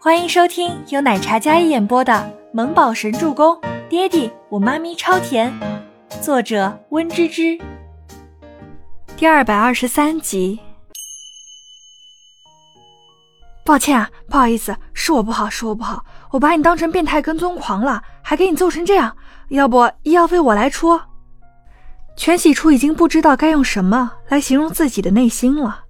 [0.00, 2.12] 欢迎收听由奶茶一演播的
[2.52, 3.56] 《萌宝神助攻》，
[3.88, 5.52] 爹地我妈咪超甜，
[6.22, 7.58] 作者温芝芝。
[9.16, 10.60] 第二百二十三集。
[13.64, 19.16] 抱歉啊，不好意思，是我不好，是我不好，我把你当成变态跟踪狂了，还给你揍成这样，
[19.48, 21.00] 要不医药费我来出？
[22.16, 25.86] 全喜初已经不知道该用什么来形容自己的内心了，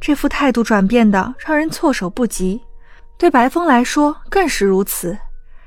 [0.00, 2.60] 这副态度转变的让人措手不及。
[3.18, 5.18] 对白风来说更是如此，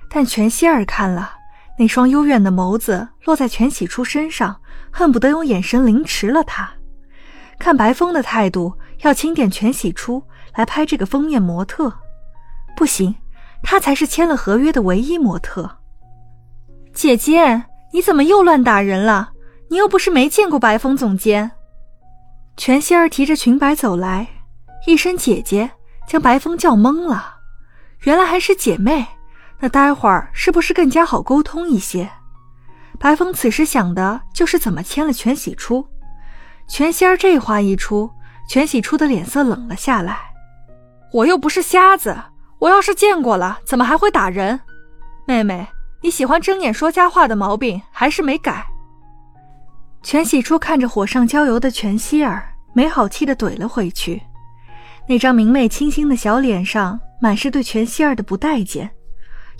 [0.09, 1.33] 但全希儿看了
[1.77, 4.55] 那双幽怨的眸子落在全喜初身上，
[4.89, 6.71] 恨不得用眼神凌迟了他。
[7.59, 10.23] 看白风的态度，要钦点全喜初
[10.55, 11.93] 来拍这个封面模特，
[12.75, 13.13] 不行，
[13.61, 15.77] 他才是签了合约的唯一模特。
[16.93, 19.31] 姐姐，你怎么又乱打人了？
[19.69, 21.51] 你又不是没见过白风总监。
[22.57, 24.27] 全希儿提着裙摆走来，
[24.87, 25.71] 一声“姐姐”
[26.07, 27.40] 将白风叫懵了。
[28.03, 29.05] 原来还是姐妹，
[29.59, 32.09] 那待会儿是不是更加好沟通一些？
[32.99, 35.85] 白风此时想的就是怎么牵了全喜初。
[36.67, 38.09] 全希儿这话一出，
[38.47, 40.17] 全喜初的脸色冷了下来。
[41.11, 42.15] 我又不是瞎子，
[42.59, 44.59] 我要是见过了，怎么还会打人？
[45.25, 45.67] 妹妹，
[46.01, 48.65] 你喜欢睁眼说瞎话的毛病还是没改。
[50.01, 54.21] 全喜初看着火上浇油的全希儿，没好气的怼了回去。
[55.07, 58.91] 那张明媚清新的小脸上满是对全希儿的不待见。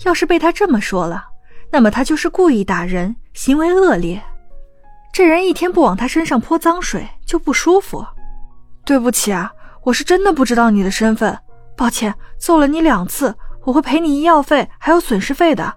[0.04, 1.24] 要是被他这么说了，
[1.70, 4.20] 那么他就是故意打人，行为恶劣。
[5.12, 8.04] 这人一天不往他身上泼脏水就不舒服。
[8.84, 9.52] 对不起啊，
[9.84, 11.38] 我是真的不知道你的身份，
[11.76, 15.76] 抱歉，揍了你两次，我会赔你医药费还有损失费的。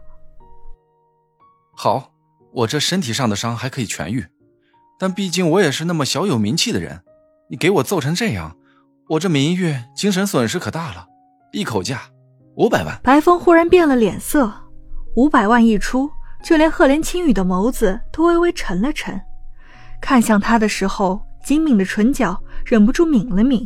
[1.75, 2.11] 好，
[2.51, 4.25] 我这身体上的伤还可以痊愈。
[4.97, 7.03] 但毕竟我也是那么小有名气的人，
[7.49, 8.57] 你给我揍成这样，
[9.09, 11.05] 我这名誉、精神损失可大了。
[11.55, 12.01] 一口价
[12.55, 12.99] 五百万。
[13.01, 14.51] 白风忽然变了脸色，
[15.15, 16.11] 五百万一出，
[16.43, 19.19] 就连赫连青羽的眸子都微微沉了沉，
[20.01, 23.65] 看向他的时候，精敏的唇角忍不住抿了抿。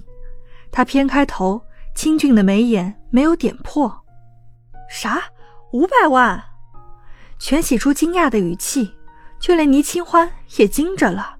[0.72, 1.60] 他偏开头，
[1.96, 3.92] 清俊的眉眼没有点破。
[4.88, 5.24] 啥？
[5.72, 6.44] 五百万？
[7.40, 8.94] 全喜出惊讶的语气。
[9.40, 11.38] 就连倪清欢也惊着了，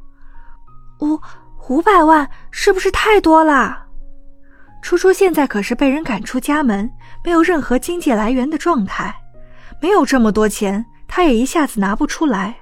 [1.02, 1.20] 五
[1.68, 3.89] 五百万是不是太多了？
[4.82, 6.90] 初初现在可是被人赶出家门，
[7.24, 9.16] 没有任何经济来源的状态，
[9.82, 12.56] 没有这么多钱，他也一下子拿不出来。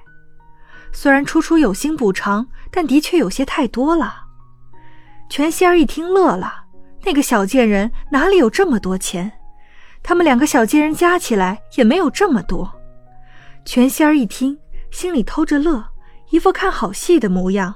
[0.92, 4.24] 虽然初初有心补偿，但的确有些太多了。
[5.30, 6.64] 全希儿一听乐了，
[7.04, 9.30] 那个小贱人哪里有这么多钱？
[10.02, 12.70] 他们两个小贱人加起来也没有这么多。
[13.64, 14.58] 全希儿一听。
[14.90, 15.84] 心里偷着乐，
[16.30, 17.74] 一副看好戏的模样，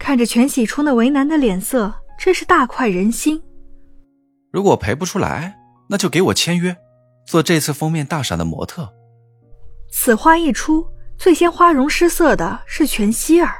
[0.00, 3.40] 看着全喜初那为难的脸色，真是大快人心。
[4.54, 6.76] 如果赔不出来，那就给我签约，
[7.26, 8.88] 做这次封面大赏的模特。
[9.90, 10.86] 此话一出，
[11.18, 13.52] 最先花容失色的是全希儿，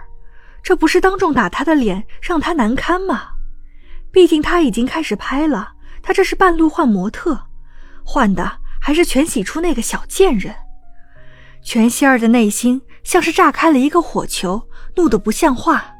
[0.62, 3.30] 这不是当众打他的脸，让他难堪吗？
[4.12, 7.36] 毕竟他已经开始拍了，他这是半路换模特，
[8.04, 10.54] 换的还是全喜初那个小贱人。
[11.60, 15.92] 全希儿的内心像是炸开了一个火球，怒得不像话。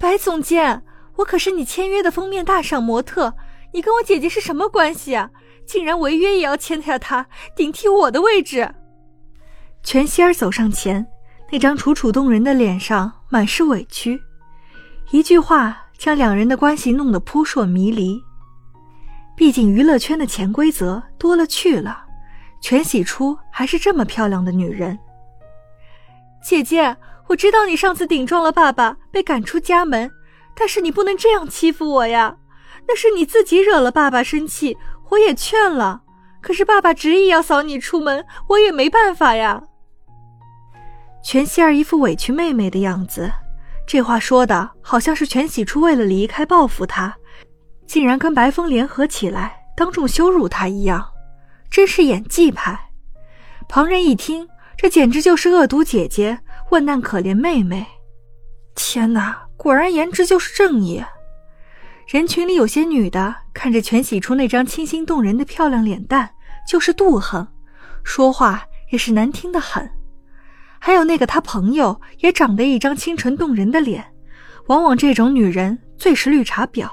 [0.00, 0.82] 白总监，
[1.18, 3.32] 我可是你签约的封面大赏模特，
[3.76, 5.28] 你跟我姐姐是什么关系啊？
[5.66, 8.74] 竟然违约也要签下她，顶替我的位置。
[9.82, 11.06] 全希儿走上前，
[11.52, 14.18] 那张楚楚动人的脸上满是委屈，
[15.10, 18.18] 一句话将两人的关系弄得扑朔迷离。
[19.36, 22.06] 毕竟娱乐圈的潜规则多了去了。
[22.62, 24.98] 全喜初还是这么漂亮的女人，
[26.42, 30.10] 姐姐，我知道你上次顶撞了爸爸，被赶出家门，
[30.54, 32.38] 但是你不能这样欺负我呀！
[32.88, 34.76] 那是你自己惹了爸爸生气，
[35.10, 36.02] 我也劝了，
[36.40, 39.62] 可是爸爸执意要扫你出门，我也没办法呀。
[41.22, 43.30] 全希儿一副委屈妹妹的样子，
[43.86, 47.16] 这话说的好像是全喜初为了离开报复他，
[47.86, 51.04] 竟然跟白风联合起来当众羞辱他一样。
[51.68, 52.90] 真是演技派，
[53.68, 56.38] 旁人一听，这简直就是恶毒姐姐
[56.70, 57.84] 问难可怜妹妹。
[58.76, 61.04] 天哪，果然颜值就是正义。
[62.06, 66.30] 人群里有些女的看着全喜初那张清新动人的漂亮脸蛋，
[66.68, 67.46] 就是妒恨，
[68.04, 69.90] 说话也是难听的很。
[70.78, 74.04] 还有那个他朋友也长得一张清纯动人的脸，
[74.68, 76.88] 往往这种女人最是绿茶婊。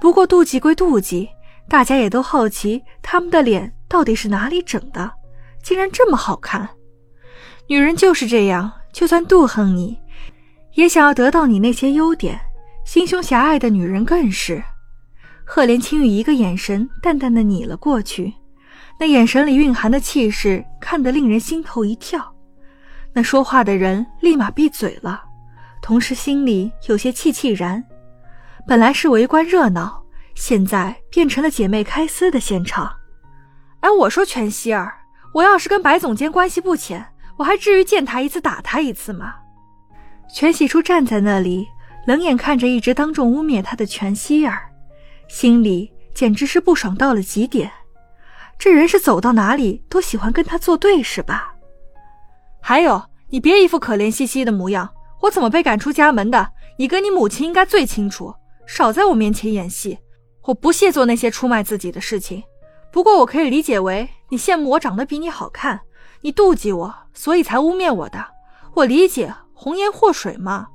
[0.00, 1.28] 不过妒忌归妒忌。
[1.66, 5.10] 大家也都好奇他们的脸到底是哪里整的，
[5.62, 6.68] 竟然这么好看。
[7.68, 9.98] 女人就是这样，就算妒恨你，
[10.74, 12.38] 也想要得到你那些优点。
[12.84, 14.62] 心胸狭隘的女人更是。
[15.44, 18.32] 赫连青羽一个眼神，淡淡的睨了过去，
[18.98, 22.34] 那眼神里蕴含的气势，看得令人心头一跳。
[23.12, 25.22] 那说话的人立马闭嘴了，
[25.82, 27.82] 同时心里有些气气然。
[28.66, 30.02] 本来是围观热闹，
[30.34, 32.90] 现在变成了姐妹开撕的现场。
[33.80, 34.94] 哎，我说全希儿，
[35.34, 39.34] 我要是跟白总监关系不浅，我还至于见他一次打他一次吗？
[40.34, 41.68] 全喜初站在那里，
[42.06, 44.70] 冷眼看着一直当众污蔑他的全希儿，
[45.28, 47.70] 心里简直是不爽到了极点。
[48.58, 51.54] 这人是走到哪里都喜欢跟他作对是吧？
[52.60, 54.88] 还有，你别一副可怜兮兮的模样，
[55.22, 58.34] 我怎么被赶出家门的，你跟你母亲应该最清楚。
[58.66, 59.98] 少在我面前演戏，
[60.44, 62.42] 我不屑做那些出卖自己的事情。
[62.90, 65.80] 不过我可以理解为你羡慕我长得比你好看，
[66.20, 68.24] 你妒忌我，所以才污蔑我的。
[68.74, 70.68] 我理解，红颜祸水嘛。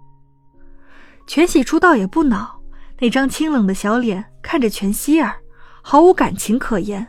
[1.30, 2.60] 全喜初倒也不恼，
[2.98, 5.36] 那张清冷的小脸看着全希儿，
[5.84, 7.06] 毫无感情可言，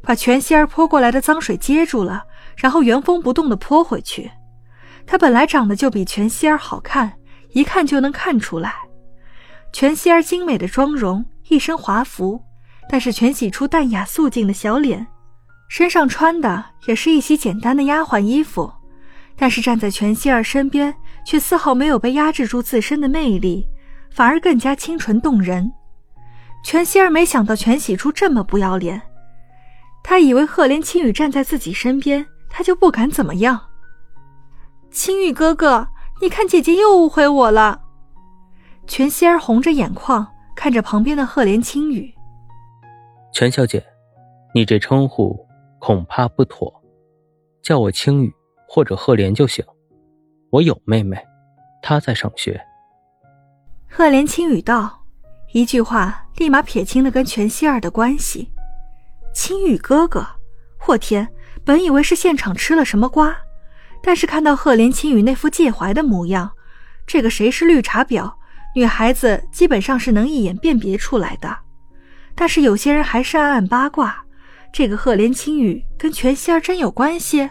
[0.00, 2.22] 把全希儿泼过来的脏水接住了，
[2.56, 4.30] 然后原封不动的泼回去。
[5.04, 7.12] 她本来长得就比全希儿好看，
[7.50, 8.72] 一看就能看出来。
[9.72, 12.40] 全希儿精美的妆容，一身华服，
[12.88, 15.04] 但是全喜初淡雅素净的小脸，
[15.68, 18.72] 身上穿的也是一袭简单的丫鬟衣服，
[19.36, 20.94] 但是站在全希儿身边，
[21.28, 23.68] 却丝毫没有被压制住自身的魅力，
[24.10, 25.70] 反而更加清纯动人。
[26.64, 29.02] 全希儿没想到全喜初这么不要脸，
[30.02, 33.60] 他以为赫连青羽站在自己身边，他就不敢怎么样。
[34.90, 35.88] 青羽哥哥，
[36.22, 37.82] 你看姐姐又误会我了。
[38.86, 40.26] 全希儿红着眼眶
[40.56, 42.10] 看着旁边的赫连青羽。
[43.34, 43.84] 全小姐，
[44.54, 45.46] 你这称呼
[45.78, 46.72] 恐怕不妥，
[47.60, 48.34] 叫我青羽
[48.66, 49.62] 或者赫连就行。
[50.50, 51.16] 我有妹妹，
[51.82, 52.60] 她在上学。
[53.88, 55.04] 赫连青羽道，
[55.52, 58.50] 一句话立马撇清了跟全希儿的关系。
[59.34, 60.26] 青羽哥哥，
[60.86, 61.28] 我天！
[61.64, 63.36] 本以为是现场吃了什么瓜，
[64.02, 66.50] 但是看到赫连青羽那副介怀的模样，
[67.06, 68.32] 这个谁是绿茶婊？
[68.74, 71.54] 女孩子基本上是能一眼辨别出来的，
[72.34, 74.24] 但是有些人还是暗暗八卦，
[74.72, 77.50] 这个赫连青羽跟全希儿真有关系。